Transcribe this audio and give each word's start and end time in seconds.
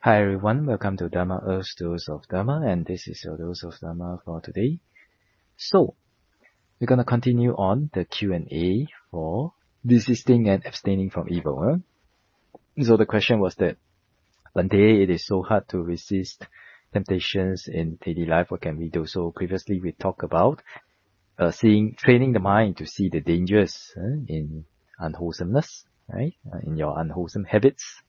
Hi 0.00 0.22
everyone, 0.22 0.64
welcome 0.64 0.96
to 0.98 1.08
Dharma 1.08 1.42
Earth 1.44 1.74
Dose 1.76 2.08
of 2.08 2.28
Dharma 2.28 2.62
and 2.64 2.86
this 2.86 3.08
is 3.08 3.24
your 3.24 3.36
dose 3.36 3.64
of 3.64 3.80
Dharma 3.80 4.20
for 4.24 4.40
today. 4.40 4.78
So, 5.56 5.96
we're 6.78 6.86
gonna 6.86 7.02
continue 7.02 7.50
on 7.56 7.90
the 7.92 8.04
Q&A 8.04 8.86
for 9.10 9.54
desisting 9.84 10.48
and 10.48 10.64
abstaining 10.64 11.10
from 11.10 11.28
evil. 11.28 11.60
Huh? 11.60 12.84
So 12.84 12.96
the 12.96 13.06
question 13.06 13.40
was 13.40 13.56
that, 13.56 13.76
one 14.52 14.68
day 14.68 15.02
it 15.02 15.10
is 15.10 15.26
so 15.26 15.42
hard 15.42 15.68
to 15.70 15.78
resist 15.78 16.46
temptations 16.92 17.66
in 17.66 17.98
daily 18.00 18.24
life. 18.24 18.52
What 18.52 18.60
can 18.60 18.78
we 18.78 18.90
do? 18.90 19.04
So 19.04 19.32
previously 19.32 19.80
we 19.80 19.90
talked 19.90 20.22
about 20.22 20.62
uh, 21.40 21.50
seeing, 21.50 21.96
training 21.96 22.34
the 22.34 22.38
mind 22.38 22.76
to 22.76 22.86
see 22.86 23.08
the 23.08 23.20
dangers 23.20 23.92
uh, 23.96 24.22
in 24.28 24.64
unwholesomeness, 25.00 25.86
right? 26.08 26.34
Uh, 26.54 26.58
in 26.62 26.76
your 26.76 26.96
unwholesome 27.00 27.46
habits 27.46 28.00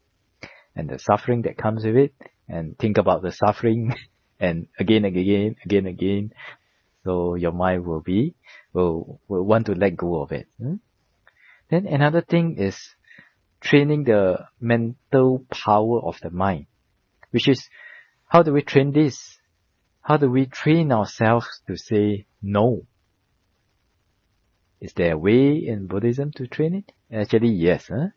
and 0.76 0.90
the 0.90 1.00
suffering 1.00 1.44
that 1.44 1.58
comes 1.58 1.86
with 1.86 1.96
it 1.96 2.14
and 2.48 2.77
think 2.77 2.98
about 2.98 3.22
the 3.22 3.32
suffering 3.32 3.96
and 4.40 4.68
again 4.80 5.05
and 5.05 5.18
again, 5.18 5.55
again 5.66 5.86
and 5.86 6.00
again. 6.00 6.34
So 7.04 7.36
your 7.36 7.52
mind 7.52 7.86
will 7.86 8.02
be, 8.02 8.36
will, 8.74 9.20
will 9.27 9.44
want 9.44 9.68
to 9.68 9.74
let 9.74 9.96
go 9.96 10.22
of 10.22 10.32
it. 10.32 10.48
Hmm? 10.62 10.76
Then 11.70 11.88
another 11.88 12.22
thing 12.22 12.58
is 12.58 12.77
training 13.62 14.05
the 14.05 14.46
mental 14.60 15.46
power 15.50 16.02
of 16.02 16.20
the 16.22 16.30
mind, 16.30 16.66
which 17.32 17.48
is 17.48 17.70
how 18.27 18.44
do 18.44 18.54
we 18.54 18.62
train 18.62 18.91
this? 18.91 19.38
How 20.02 20.18
do 20.18 20.30
we 20.30 20.46
train 20.46 20.91
ourselves 20.91 21.62
to 21.68 21.77
say 21.77 22.26
no? 22.41 22.86
Is 24.82 24.94
there 24.94 25.13
a 25.13 25.18
way 25.18 25.55
in 25.55 25.88
Buddhism 25.88 26.32
to 26.34 26.48
train 26.48 26.74
it? 26.76 26.91
Actually, 27.13 27.49
yes. 27.49 27.88
Huh? 27.88 28.08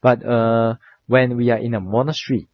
But 0.00 0.24
uh, 0.24 0.74
when 1.08 1.36
we 1.36 1.50
are 1.50 1.58
in 1.58 1.74
a 1.74 1.80
monastery, 1.80 2.48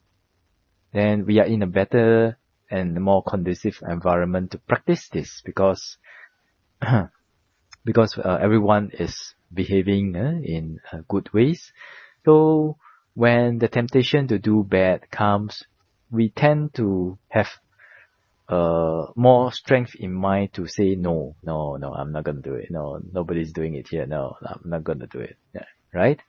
then 0.93 1.27
we 1.27 1.41
are 1.41 1.47
in 1.47 1.63
a 1.63 1.67
better 1.67 2.39
and 2.71 2.99
more 3.01 3.23
conducive 3.23 3.83
environment 3.87 4.53
to 4.53 4.59
practice 4.59 5.09
this 5.13 5.43
because 5.45 5.99
because 7.85 8.17
uh, 8.17 8.39
everyone 8.41 8.91
is 8.99 9.35
behaving 9.53 10.17
uh, 10.17 10.41
in 10.43 10.79
uh, 10.93 10.99
good 11.09 11.29
ways. 11.35 11.73
So 12.25 12.79
when 13.15 13.59
the 13.59 13.69
temptation 13.69 14.29
to 14.29 14.39
do 14.39 14.65
bad 14.65 15.11
comes, 15.11 15.63
we 16.11 16.31
tend 16.31 16.75
to 16.75 17.19
have 17.29 17.49
uh, 18.49 19.07
more 19.17 19.53
strength 19.53 19.95
in 19.99 20.13
mind 20.13 20.53
to 20.55 20.67
say 20.67 20.95
no, 20.95 21.35
no, 21.43 21.77
no, 21.77 21.93
I'm 21.93 22.13
not 22.13 22.25
gonna 22.25 22.41
do 22.41 22.55
it. 22.55 22.71
No, 22.71 23.01
nobody's 23.13 23.53
doing 23.53 23.75
it 23.75 23.89
here. 23.89 24.07
No, 24.07 24.37
I'm 24.47 24.63
not 24.65 24.85
gonna 24.85 25.07
do 25.07 25.21
it. 25.21 25.37
Yeah, 25.55 25.67
right? 25.93 26.21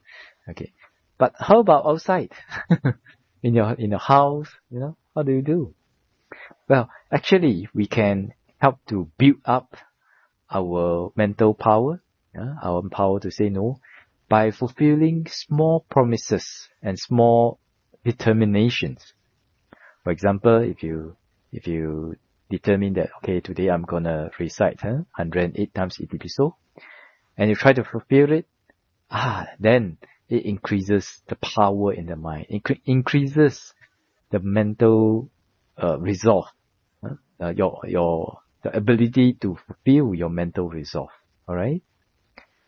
Okay. 0.49 0.73
But 1.17 1.33
how 1.39 1.59
about 1.59 1.85
outside? 1.85 2.31
in 3.44 3.55
your 3.55 3.73
in 3.73 3.91
your 3.91 3.99
house, 3.99 4.49
you 4.69 4.80
know, 4.80 4.97
how 5.16 5.23
do 5.23 5.31
you 5.31 5.41
do? 5.41 5.73
Well, 6.67 6.89
actually, 7.11 7.69
we 7.73 7.88
can 7.88 8.33
help 8.57 8.80
to 8.88 9.09
build 9.17 9.38
up 9.45 9.75
our 10.52 11.11
mental 11.16 11.53
power, 11.53 12.02
yeah, 12.33 12.55
our 12.61 12.81
power 12.89 13.19
to 13.19 13.31
say 13.31 13.49
no, 13.49 13.80
by 14.30 14.52
fulfilling 14.52 15.27
small 15.30 15.85
promises 15.89 16.69
and 16.81 16.99
small 16.99 17.59
determinations. 18.03 19.13
For 20.03 20.11
example, 20.11 20.61
if 20.61 20.83
you 20.83 21.16
if 21.52 21.67
you 21.67 22.16
determine 22.50 22.94
that 22.94 23.09
okay 23.17 23.39
today 23.39 23.67
I'm 23.69 23.83
gonna 23.83 24.29
recite 24.39 24.81
huh, 24.81 25.05
108 25.17 25.73
times 25.73 25.97
Itipiso, 25.97 26.55
and 27.38 27.50
you 27.50 27.55
try 27.55 27.73
to 27.73 27.83
fulfill 27.83 28.31
it, 28.31 28.45
ah 29.09 29.47
then 29.59 29.97
it 30.29 30.45
increases 30.45 31.21
the 31.27 31.35
power 31.35 31.93
in 31.93 32.07
the 32.07 32.15
mind, 32.15 32.47
Incre- 32.51 32.81
increases 32.85 33.73
the 34.31 34.39
mental 34.39 35.29
uh, 35.81 35.99
resolve, 35.99 36.47
uh, 37.03 37.49
your 37.49 37.81
your 37.87 38.39
the 38.63 38.75
ability 38.75 39.33
to 39.33 39.55
fulfill 39.67 40.15
your 40.15 40.29
mental 40.29 40.69
resolve. 40.69 41.11
All 41.47 41.55
right. 41.55 41.83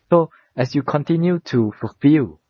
So 0.10 0.30
as 0.56 0.76
you 0.76 0.84
continue 0.84 1.40
to 1.46 1.74
fulfill 1.80 2.42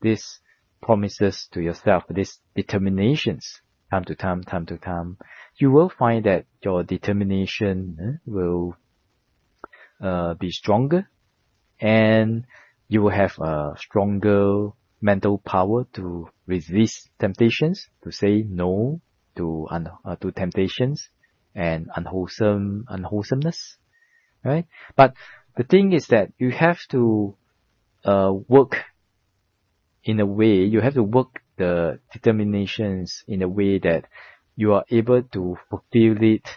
these 0.00 0.40
promises 0.82 1.48
to 1.52 1.60
yourself, 1.60 2.04
these 2.10 2.40
determinations, 2.54 3.60
time 3.90 4.04
to 4.04 4.14
time, 4.14 4.42
time 4.42 4.66
to 4.66 4.78
time, 4.78 5.18
you 5.58 5.70
will 5.70 5.88
find 5.88 6.24
that 6.24 6.46
your 6.62 6.82
determination 6.82 8.20
will 8.26 8.76
uh, 10.02 10.34
be 10.34 10.50
stronger 10.50 11.08
and 11.80 12.44
you 12.88 13.02
will 13.02 13.10
have 13.10 13.38
a 13.38 13.74
stronger 13.76 14.70
mental 15.00 15.38
power 15.38 15.84
to 15.92 16.28
resist 16.46 17.10
temptations, 17.18 17.88
to 18.02 18.10
say 18.10 18.44
no 18.48 19.00
to 19.36 19.66
un, 19.70 19.88
uh, 20.04 20.16
to 20.16 20.32
temptations 20.32 21.08
and 21.54 21.88
unwholesome 21.94 22.84
unwholesomeness, 22.88 23.76
right? 24.44 24.66
But 24.96 25.14
the 25.56 25.64
thing 25.64 25.92
is 25.92 26.08
that 26.08 26.32
you 26.38 26.50
have 26.50 26.80
to 26.90 27.36
uh, 28.04 28.32
work 28.48 28.84
in 30.04 30.20
a 30.20 30.26
way. 30.26 30.64
You 30.64 30.80
have 30.80 30.94
to 30.94 31.02
work 31.02 31.42
the 31.56 32.00
determinations 32.12 33.24
in 33.26 33.42
a 33.42 33.48
way 33.48 33.78
that 33.78 34.04
you 34.56 34.72
are 34.72 34.84
able 34.90 35.22
to 35.22 35.56
fulfill 35.68 36.22
it 36.22 36.48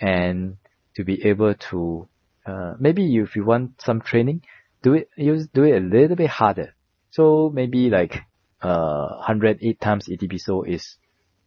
and 0.00 0.56
to 0.96 1.04
be 1.04 1.24
able 1.26 1.54
to 1.54 2.08
uh, 2.44 2.74
maybe 2.78 3.16
if 3.16 3.36
you 3.36 3.44
want 3.44 3.80
some 3.80 4.00
training, 4.00 4.42
do 4.82 4.94
it 4.94 5.08
use 5.16 5.46
do 5.52 5.64
it 5.64 5.76
a 5.76 5.80
little 5.80 6.16
bit 6.16 6.30
harder. 6.30 6.74
So 7.10 7.50
maybe 7.52 7.90
like 7.90 8.16
uh 8.60 9.16
108 9.26 9.80
times 9.80 10.08
Itipiso 10.08 10.66
is 10.66 10.96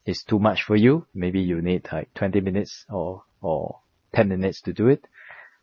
is 0.05 0.23
too 0.23 0.39
much 0.39 0.63
for 0.63 0.75
you. 0.75 1.05
Maybe 1.13 1.41
you 1.41 1.61
need 1.61 1.87
like 1.91 2.13
20 2.13 2.41
minutes 2.41 2.85
or 2.89 3.23
or 3.41 3.79
10 4.13 4.29
minutes 4.29 4.61
to 4.61 4.73
do 4.73 4.87
it, 4.87 5.05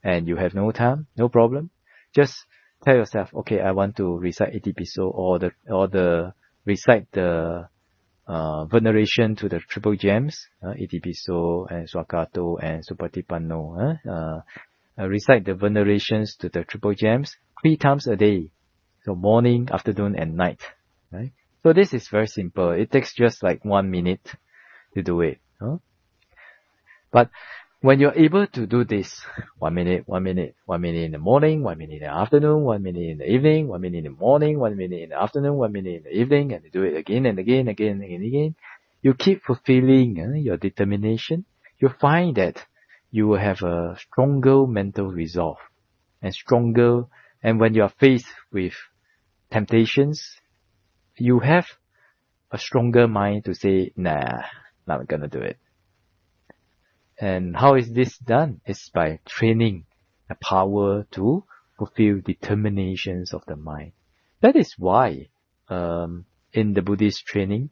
and 0.02 0.28
you 0.28 0.36
have 0.36 0.54
no 0.54 0.70
time, 0.72 1.06
no 1.16 1.28
problem. 1.28 1.70
Just 2.14 2.44
tell 2.84 2.94
yourself, 2.94 3.32
okay, 3.34 3.60
I 3.60 3.72
want 3.72 3.96
to 3.96 4.18
recite 4.18 4.52
Itipiso 4.52 5.10
or 5.12 5.38
the 5.38 5.52
or 5.68 5.88
the 5.88 6.34
recite 6.64 7.10
the 7.12 7.68
uh, 8.26 8.64
veneration 8.66 9.36
to 9.36 9.48
the 9.48 9.60
triple 9.60 9.96
gems, 9.96 10.48
uh, 10.62 10.74
Itipiso 10.74 11.70
and 11.70 11.88
Swakato 11.88 12.62
and 12.62 12.84
Supatipanno. 12.86 13.98
Uh, 14.06 14.40
uh, 14.98 15.08
recite 15.08 15.46
the 15.46 15.54
venerations 15.54 16.36
to 16.36 16.50
the 16.50 16.64
triple 16.64 16.94
gems 16.94 17.36
three 17.62 17.76
times 17.76 18.06
a 18.06 18.16
day. 18.16 18.50
So 19.04 19.14
morning, 19.14 19.68
afternoon, 19.72 20.16
and 20.16 20.36
night. 20.36 20.60
Right? 21.10 21.32
So 21.62 21.72
this 21.72 21.94
is 21.94 22.08
very 22.08 22.26
simple. 22.26 22.70
It 22.70 22.90
takes 22.90 23.14
just 23.14 23.42
like 23.42 23.64
one 23.64 23.90
minute 23.90 24.34
to 24.94 25.02
do 25.02 25.20
it. 25.22 25.38
Huh? 25.60 25.78
But 27.10 27.30
when 27.80 28.00
you're 28.00 28.14
able 28.14 28.46
to 28.46 28.66
do 28.66 28.84
this, 28.84 29.22
one 29.58 29.74
minute, 29.74 30.04
one 30.06 30.22
minute, 30.22 30.54
one 30.66 30.80
minute 30.80 31.04
in 31.04 31.12
the 31.12 31.18
morning, 31.18 31.62
one 31.62 31.78
minute 31.78 32.02
in 32.02 32.08
the 32.08 32.14
afternoon, 32.14 32.62
one 32.62 32.82
minute 32.82 33.10
in 33.10 33.18
the 33.18 33.30
evening, 33.30 33.68
one 33.68 33.80
minute 33.80 33.98
in 33.98 34.04
the 34.04 34.10
morning, 34.10 34.58
one 34.58 34.76
minute 34.76 35.02
in 35.02 35.08
the 35.10 35.20
afternoon, 35.20 35.54
one 35.54 35.72
minute 35.72 35.96
in 35.96 36.02
the 36.04 36.16
evening, 36.16 36.52
and 36.52 36.64
you 36.64 36.70
do 36.70 36.82
it 36.84 36.96
again 36.96 37.26
and 37.26 37.38
again, 37.38 37.68
again 37.68 38.00
and 38.02 38.24
again, 38.24 38.54
you 39.02 39.14
keep 39.14 39.42
fulfilling 39.42 40.20
uh, 40.20 40.36
your 40.36 40.56
determination, 40.56 41.44
you 41.78 41.88
find 42.00 42.36
that 42.36 42.64
you 43.10 43.26
will 43.26 43.38
have 43.38 43.62
a 43.62 43.96
stronger 43.98 44.66
mental 44.66 45.06
resolve 45.06 45.58
and 46.22 46.32
stronger 46.32 47.04
and 47.42 47.58
when 47.58 47.74
you 47.74 47.82
are 47.82 47.92
faced 47.98 48.32
with 48.52 48.74
temptations, 49.50 50.40
you 51.16 51.40
have 51.40 51.66
a 52.50 52.58
stronger 52.58 53.08
mind 53.08 53.44
to 53.44 53.54
say, 53.54 53.92
nah, 53.96 54.42
not 54.86 55.08
gonna 55.08 55.28
do 55.28 55.40
it. 55.40 55.58
And 57.18 57.56
how 57.56 57.74
is 57.74 57.92
this 57.92 58.18
done? 58.18 58.60
It's 58.66 58.88
by 58.88 59.20
training 59.26 59.86
the 60.28 60.34
power 60.36 61.06
to 61.12 61.44
fulfill 61.78 62.20
determinations 62.24 63.32
of 63.32 63.44
the 63.46 63.56
mind. 63.56 63.92
That 64.40 64.56
is 64.56 64.74
why, 64.78 65.28
um, 65.68 66.26
in 66.52 66.74
the 66.74 66.82
Buddhist 66.82 67.26
training, 67.26 67.70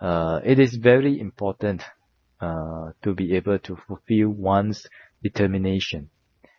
uh, 0.00 0.40
it 0.44 0.58
is 0.58 0.74
very 0.76 1.18
important 1.18 1.82
uh, 2.40 2.90
to 3.02 3.14
be 3.14 3.34
able 3.34 3.58
to 3.60 3.76
fulfill 3.76 4.28
one's 4.28 4.86
determination, 5.22 6.10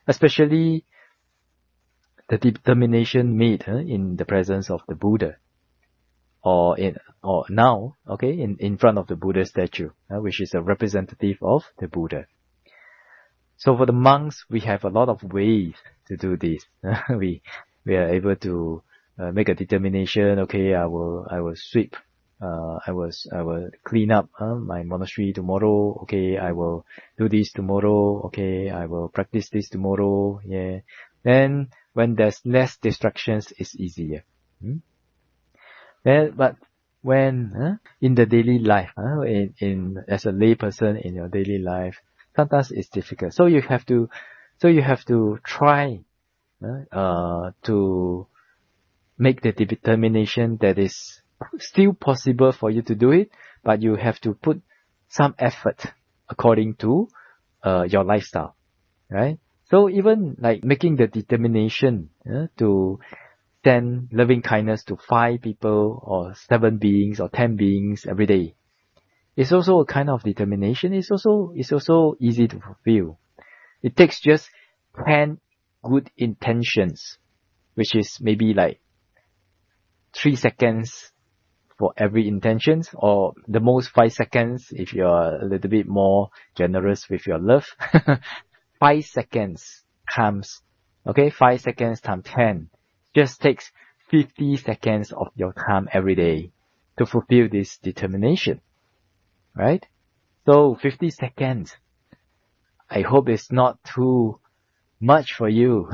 especially 0.08 0.86
the 2.30 2.38
determination 2.38 3.38
made 3.38 3.64
in 3.68 4.16
the 4.18 4.26
presence 4.26 4.70
of 4.70 4.82
the 4.88 4.96
Buddha 4.96 5.38
or 6.44 6.78
in 6.78 6.98
or 7.24 7.46
now 7.50 7.96
okay 8.08 8.32
in, 8.32 8.58
in 8.60 8.78
front 8.78 8.98
of 8.98 9.08
the 9.08 9.16
Buddha 9.16 9.46
statue 9.46 9.90
uh, 10.10 10.20
which 10.22 10.40
is 10.42 10.54
a 10.54 10.62
representative 10.62 11.38
of 11.42 11.64
the 11.80 11.88
Buddha 11.88 12.28
so 13.58 13.76
for 13.76 13.86
the 13.86 13.94
monks 13.94 14.46
we 14.50 14.60
have 14.62 14.84
a 14.84 14.90
lot 14.90 15.10
of 15.10 15.24
ways 15.24 15.76
to 16.08 16.18
do 16.18 16.38
this 16.38 16.66
we 17.10 17.42
we 17.86 17.96
are 17.96 18.10
able 18.10 18.36
to 18.36 18.84
uh, 19.20 19.32
make 19.32 19.50
a 19.50 19.56
determination 19.56 20.40
okay 20.40 20.74
I 20.74 20.86
will 20.86 21.26
I 21.30 21.42
will 21.42 21.56
sweep 21.56 21.96
uh, 22.40 22.78
I 22.86 22.92
was 22.92 23.28
I 23.34 23.42
will 23.42 23.70
clean 23.84 24.12
up 24.12 24.30
uh, 24.40 24.56
my 24.56 24.84
monastery 24.84 25.34
tomorrow. 25.34 25.98
Okay, 26.04 26.38
I 26.38 26.52
will 26.52 26.86
do 27.18 27.28
this 27.28 27.52
tomorrow. 27.52 28.22
Okay, 28.28 28.70
I 28.70 28.86
will 28.86 29.10
practice 29.10 29.50
this 29.50 29.70
tomorrow. 29.70 30.40
Yeah. 30.46 30.82
Then 31.24 31.70
when 31.94 32.16
there's 32.16 32.40
less 32.46 32.78
distractions, 32.78 33.52
it's 33.58 33.76
easier. 33.76 34.24
Hmm? 34.62 34.78
Well, 36.06 36.32
but 36.36 36.56
when 37.02 37.54
uh, 37.54 37.76
in 38.02 38.16
the 38.16 38.26
daily 38.26 38.60
life, 38.60 38.92
uh, 38.98 39.22
in, 39.22 39.54
in 39.60 40.04
as 40.08 40.26
a 40.26 40.32
lay 40.32 40.56
person 40.56 40.98
in 40.98 41.16
your 41.16 41.28
daily 41.28 41.60
life, 41.60 41.98
sometimes 42.36 42.72
it's 42.72 42.90
difficult. 42.90 43.34
So 43.34 43.46
you 43.46 43.62
have 43.62 43.86
to, 43.88 44.10
so 44.62 44.68
you 44.68 44.82
have 44.82 45.04
to 45.06 45.40
try 45.44 46.00
uh, 46.92 47.52
to 47.64 48.28
make 49.18 49.42
the 49.42 49.52
determination 49.52 50.58
that 50.62 50.80
is 50.80 51.22
still 51.60 51.94
possible 51.94 52.52
for 52.52 52.70
you 52.70 52.82
to 52.84 52.96
do 52.96 53.12
it, 53.12 53.32
but 53.64 53.82
you 53.82 53.96
have 53.96 54.20
to 54.22 54.34
put 54.34 54.62
some 55.10 55.36
effort 55.40 55.86
according 56.30 56.76
to 56.76 57.08
uh, 57.64 57.84
your 57.90 58.04
lifestyle, 58.04 58.56
right? 59.10 59.40
So 59.70 59.90
even 59.90 60.38
like 60.40 60.64
making 60.64 60.96
the 60.96 61.08
determination 61.08 62.10
to 62.58 63.00
send 63.64 64.10
loving 64.14 64.42
kindness 64.42 64.84
to 64.86 64.96
five 64.96 65.42
people 65.42 66.02
or 66.04 66.36
seven 66.36 66.78
beings 66.78 67.20
or 67.20 67.30
ten 67.30 67.58
beings 67.58 68.06
every 68.10 68.26
day, 68.26 68.56
it's 69.36 69.52
also 69.52 69.80
a 69.80 69.86
kind 69.86 70.10
of 70.10 70.24
determination. 70.24 70.94
It's 70.94 71.12
also 71.12 71.52
it's 71.56 71.72
also 71.72 72.16
easy 72.20 72.48
to 72.48 72.60
fulfill. 72.60 73.20
It 73.84 73.96
takes 73.98 74.22
just 74.22 74.50
ten 75.06 75.40
good 75.84 76.10
intentions, 76.18 77.18
which 77.76 77.94
is 77.94 78.20
maybe 78.22 78.54
like 78.54 78.80
three 80.14 80.36
seconds 80.36 81.12
for 81.78 81.94
every 81.96 82.28
intentions 82.28 82.90
or 82.94 83.34
the 83.48 83.60
most 83.60 83.90
five 83.90 84.12
seconds 84.12 84.68
if 84.72 84.94
you're 84.94 85.36
a 85.42 85.46
little 85.46 85.70
bit 85.70 85.88
more 85.88 86.30
generous 86.56 87.08
with 87.10 87.28
your 87.28 87.38
love. 87.38 87.66
five 88.80 89.06
seconds 89.06 89.84
times, 90.14 90.62
okay, 91.06 91.30
five 91.30 91.62
seconds 91.62 92.02
times 92.02 92.26
10 92.26 92.70
just 93.16 93.42
takes 93.42 93.72
50 94.10 94.58
seconds 94.58 95.12
of 95.12 95.28
your 95.36 95.54
time 95.54 95.88
every 95.92 96.16
day 96.16 96.52
to 96.98 97.06
fulfill 97.06 97.50
this 97.50 97.78
determination, 97.78 98.62
right? 99.56 99.86
So 100.46 100.76
50 100.76 101.10
seconds. 101.12 101.76
I 102.90 103.02
hope 103.02 103.28
it's 103.30 103.52
not 103.52 103.84
too 103.84 104.40
much 105.02 105.34
for 105.34 105.50
you. 105.50 105.92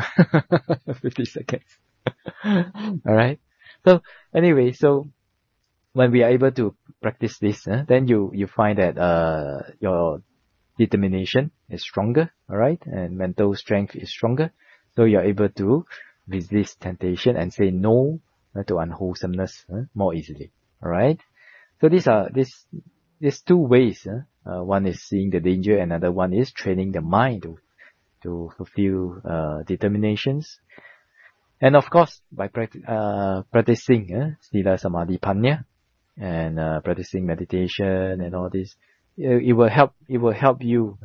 50 1.01 1.25
seconds. 1.25 1.77
Alright. 2.45 3.39
So 3.85 4.01
anyway, 4.33 4.71
so 4.71 5.07
when 5.93 6.11
we 6.11 6.23
are 6.23 6.29
able 6.29 6.51
to 6.51 6.75
practice 7.01 7.39
this, 7.39 7.67
uh, 7.67 7.83
then 7.87 8.07
you, 8.07 8.31
you 8.33 8.47
find 8.47 8.77
that, 8.77 8.97
uh, 8.97 9.71
your 9.79 10.21
determination 10.77 11.51
is 11.69 11.81
stronger, 11.81 12.31
alright, 12.49 12.81
and 12.85 13.17
mental 13.17 13.55
strength 13.55 13.95
is 13.95 14.09
stronger. 14.09 14.51
So 14.95 15.05
you're 15.05 15.23
able 15.23 15.49
to 15.49 15.85
resist 16.27 16.81
temptation 16.81 17.35
and 17.35 17.53
say 17.53 17.71
no 17.71 18.19
uh, 18.55 18.63
to 18.63 18.77
unwholesomeness 18.77 19.65
uh, 19.71 19.83
more 19.93 20.13
easily, 20.13 20.51
alright. 20.83 21.19
So 21.81 21.89
these 21.89 22.07
are, 22.07 22.29
this, 22.33 22.65
these 23.19 23.41
two 23.41 23.57
ways, 23.57 24.07
uh, 24.07 24.49
uh, 24.49 24.63
one 24.63 24.85
is 24.85 25.01
seeing 25.01 25.29
the 25.29 25.39
danger, 25.39 25.77
another 25.77 26.11
one 26.11 26.33
is 26.33 26.51
training 26.51 26.91
the 26.91 27.01
mind 27.01 27.43
to, 27.43 27.57
to 28.23 28.51
fulfill, 28.57 29.21
uh, 29.25 29.63
determinations. 29.63 30.59
And 31.59 31.75
of 31.75 31.89
course, 31.89 32.21
by 32.31 32.47
practi- 32.47 32.87
uh, 32.87 33.43
practicing, 33.51 34.13
uh, 34.13 34.35
Sila 34.41 34.77
Samadhi 34.77 35.17
Panya, 35.17 35.65
and 36.15 36.83
practicing 36.83 37.25
meditation 37.25 38.21
and 38.21 38.35
all 38.35 38.49
this, 38.51 38.75
it 39.17 39.53
will 39.53 39.69
help 39.69 39.93
it 40.07 40.17
will 40.17 40.33
help 40.33 40.63
you 40.63 40.97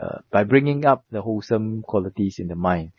uh, 0.00 0.18
by 0.30 0.44
bringing 0.44 0.86
up 0.86 1.04
the 1.10 1.22
wholesome 1.22 1.82
qualities 1.82 2.38
in 2.38 2.48
the 2.48 2.56
mind. 2.56 2.92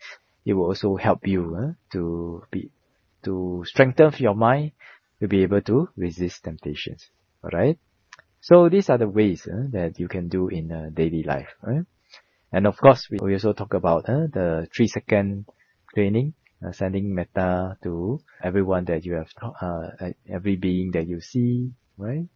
It 0.44 0.54
will 0.54 0.66
also 0.66 0.96
help 0.96 1.26
you 1.26 1.56
uh, 1.56 1.72
to 1.92 2.42
be 2.50 2.70
to 3.24 3.64
strengthen 3.66 4.12
your 4.18 4.34
mind 4.34 4.72
to 5.20 5.28
be 5.28 5.42
able 5.42 5.62
to 5.62 5.88
resist 5.96 6.44
temptations. 6.44 7.10
All 7.42 7.50
right 7.52 7.78
so 8.42 8.68
these 8.68 8.90
are 8.90 8.98
the 8.98 9.08
ways 9.08 9.46
uh, 9.46 9.70
that 9.70 9.98
you 9.98 10.08
can 10.08 10.28
do 10.28 10.48
in 10.48 10.70
uh, 10.70 10.90
daily 10.92 11.22
life 11.22 11.48
right? 11.62 11.86
and 12.52 12.66
of 12.66 12.76
course 12.76 13.08
we 13.08 13.32
also 13.32 13.52
talk 13.52 13.72
about 13.72 14.08
uh, 14.08 14.26
the 14.32 14.66
three 14.74 14.88
second 14.88 15.46
training 15.94 16.34
uh, 16.66 16.72
sending 16.72 17.14
metta 17.14 17.78
to 17.82 18.20
everyone 18.42 18.84
that 18.84 19.06
you 19.06 19.14
have 19.14 19.30
uh, 19.62 20.10
every 20.28 20.56
being 20.56 20.90
that 20.90 21.06
you 21.06 21.20
see 21.20 21.70
right? 21.96 22.26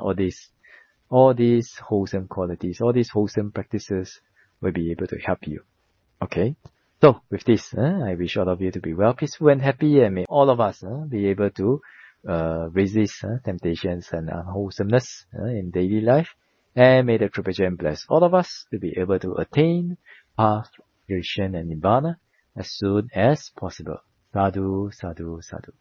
All 0.00 0.14
these 0.14 0.50
all 1.08 1.34
these 1.34 1.74
wholesome 1.76 2.28
qualities, 2.28 2.80
all 2.80 2.92
these 2.92 3.10
wholesome 3.10 3.52
practices 3.52 4.20
will 4.60 4.72
be 4.72 4.90
able 4.90 5.06
to 5.06 5.16
help 5.16 5.46
you. 5.46 5.62
Okay. 6.22 6.56
So 7.00 7.20
with 7.30 7.44
this, 7.44 7.74
uh, 7.74 8.00
I 8.06 8.14
wish 8.14 8.36
all 8.36 8.48
of 8.48 8.60
you 8.60 8.70
to 8.70 8.80
be 8.80 8.94
well, 8.94 9.12
peaceful 9.14 9.48
and 9.48 9.60
happy 9.60 10.00
and 10.00 10.14
may 10.14 10.24
all 10.28 10.48
of 10.48 10.60
us 10.60 10.82
uh, 10.82 11.04
be 11.08 11.28
able 11.28 11.50
to 11.50 11.80
uh, 12.26 12.68
resist 12.72 13.22
uh, 13.22 13.38
temptations 13.44 14.08
and 14.12 14.30
unwholesomeness 14.30 15.26
in 15.34 15.70
daily 15.72 16.00
life. 16.00 16.30
And 16.74 17.06
may 17.06 17.18
the 17.18 17.28
Triple 17.28 17.52
Gem 17.52 17.76
bless 17.76 18.06
all 18.08 18.24
of 18.24 18.34
us 18.34 18.66
to 18.72 18.78
be 18.78 18.94
able 18.98 19.18
to 19.18 19.34
attain 19.34 19.98
path, 20.36 20.70
fruition 21.06 21.54
and 21.54 21.70
nibbana 21.70 22.16
as 22.56 22.70
soon 22.70 23.08
as 23.14 23.50
possible. 23.56 23.98
Sadhu, 24.32 24.90
sadhu, 24.92 25.40
sadhu. 25.42 25.72